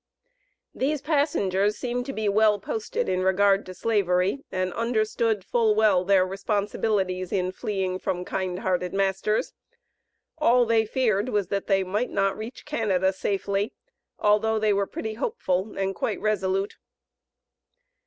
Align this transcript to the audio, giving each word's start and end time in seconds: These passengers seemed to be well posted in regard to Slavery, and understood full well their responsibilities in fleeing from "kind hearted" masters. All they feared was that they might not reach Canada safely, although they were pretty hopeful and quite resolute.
These 0.73 1.03
passengers 1.03 1.77
seemed 1.77 2.07
to 2.07 2.11
be 2.13 2.27
well 2.27 2.57
posted 2.57 3.07
in 3.07 3.21
regard 3.21 3.67
to 3.67 3.73
Slavery, 3.75 4.43
and 4.51 4.73
understood 4.73 5.43
full 5.45 5.75
well 5.75 6.03
their 6.03 6.25
responsibilities 6.25 7.31
in 7.31 7.51
fleeing 7.51 7.99
from 7.99 8.25
"kind 8.25 8.61
hearted" 8.61 8.95
masters. 8.95 9.53
All 10.39 10.65
they 10.65 10.87
feared 10.87 11.29
was 11.29 11.49
that 11.49 11.67
they 11.67 11.83
might 11.83 12.09
not 12.09 12.35
reach 12.35 12.65
Canada 12.65 13.13
safely, 13.13 13.73
although 14.17 14.57
they 14.57 14.73
were 14.73 14.87
pretty 14.87 15.13
hopeful 15.13 15.77
and 15.77 15.93
quite 15.93 16.19
resolute. 16.19 16.77